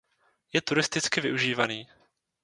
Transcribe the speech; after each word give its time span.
Je 0.53 0.61
turisticky 0.61 1.21
využívaný. 1.21 1.85